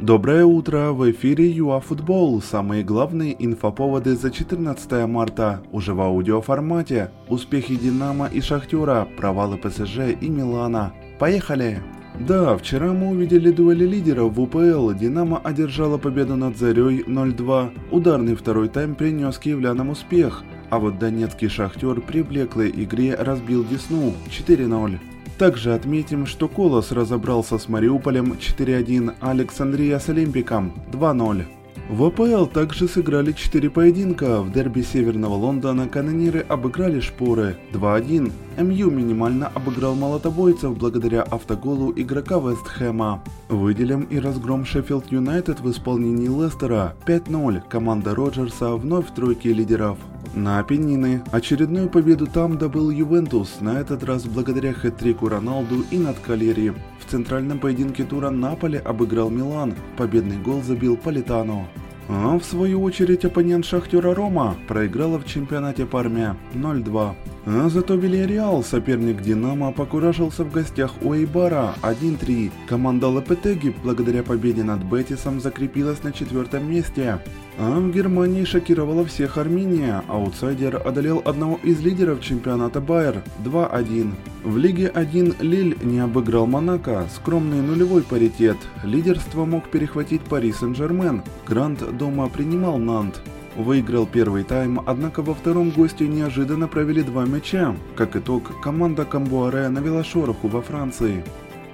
[0.00, 0.92] Доброе утро!
[0.92, 2.40] В эфире ЮАФутбол.
[2.40, 5.60] Самые главные инфоповоды за 14 марта.
[5.72, 7.10] Уже в аудиоформате.
[7.28, 10.94] Успехи Динамо и Шахтера, провалы ПСЖ и Милана.
[11.18, 11.80] Поехали!
[12.18, 14.92] Да, вчера мы увидели дуэли лидеров в УПЛ.
[14.92, 17.70] Динамо одержала победу над Зарей 0-2.
[17.90, 20.44] Ударный второй тайм принес киевлянам успех.
[20.70, 24.98] А вот донецкий Шахтер при блеклой игре разбил Десну 4-0.
[25.40, 31.46] Также отметим, что Колос разобрался с Мариуполем 4-1, а Александрия с Олимпиком 2-0.
[31.88, 34.42] В АПЛ также сыграли 4 поединка.
[34.42, 38.30] В дерби Северного Лондона канониры обыграли Шпоры 2-1.
[38.58, 43.24] МЮ минимально обыграл молотобойцев благодаря автоголу игрока Вестхэма.
[43.48, 47.62] Выделим и разгром Шеффилд Юнайтед в исполнении Лестера 5-0.
[47.66, 49.96] Команда Роджерса вновь в тройке лидеров.
[50.34, 56.20] На Апеннины очередную победу там добыл Ювентус, на этот раз благодаря хэт-трику Роналду и над
[56.20, 56.72] Калери.
[57.00, 61.66] В центральном поединке тура Наполе обыграл Милан, победный гол забил Политано.
[62.08, 67.14] А в свою очередь оппонент Шахтера Рома проиграла в чемпионате по армии 0-2.
[67.46, 72.50] А зато Вильяреал, соперник Динамо, покуражился в гостях у Эйбара 1-3.
[72.68, 77.18] Команда Лапетеги благодаря победе над Бетисом закрепилась на четвертом месте.
[77.58, 80.02] А в Германии шокировала всех Армения.
[80.08, 84.12] Аутсайдер одолел одного из лидеров чемпионата Байер 2-1.
[84.44, 88.58] В Лиге 1 Лиль не обыграл Монако, скромный нулевой паритет.
[88.84, 91.22] Лидерство мог перехватить Пари Сен-Жермен.
[91.48, 93.20] Грант дома принимал Нант.
[93.56, 97.74] Выиграл первый тайм, однако во втором гости неожиданно провели два мяча.
[97.96, 101.24] Как итог, команда Камбуаре навела шороху во Франции.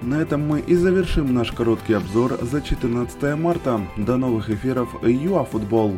[0.02, 3.80] На этом мы и завершим наш короткий обзор за 14 марта.
[3.96, 5.94] До новых эфиров ЮАФутбол.